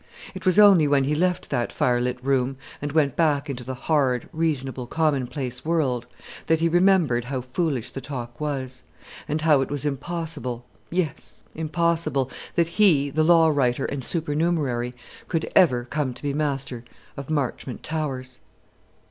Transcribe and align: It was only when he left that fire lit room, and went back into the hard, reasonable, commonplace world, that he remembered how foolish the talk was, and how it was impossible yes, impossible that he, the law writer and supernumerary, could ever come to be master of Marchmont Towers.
It 0.33 0.47
was 0.47 0.57
only 0.57 0.87
when 0.87 1.03
he 1.03 1.13
left 1.13 1.51
that 1.51 1.71
fire 1.71 2.01
lit 2.01 2.17
room, 2.25 2.57
and 2.81 2.91
went 2.91 3.15
back 3.15 3.51
into 3.51 3.63
the 3.63 3.75
hard, 3.75 4.27
reasonable, 4.33 4.87
commonplace 4.87 5.63
world, 5.63 6.07
that 6.47 6.59
he 6.59 6.67
remembered 6.67 7.25
how 7.25 7.41
foolish 7.41 7.91
the 7.91 8.01
talk 8.01 8.39
was, 8.41 8.81
and 9.27 9.41
how 9.41 9.61
it 9.61 9.69
was 9.69 9.85
impossible 9.85 10.65
yes, 10.89 11.43
impossible 11.53 12.31
that 12.55 12.67
he, 12.79 13.11
the 13.11 13.23
law 13.23 13.49
writer 13.49 13.85
and 13.85 14.03
supernumerary, 14.03 14.95
could 15.27 15.47
ever 15.55 15.85
come 15.85 16.15
to 16.15 16.23
be 16.23 16.33
master 16.33 16.83
of 17.15 17.29
Marchmont 17.29 17.83
Towers. 17.83 18.39